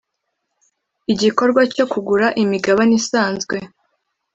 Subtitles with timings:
[1.11, 3.55] Igikorwa cyo kugura imigabane isanzwe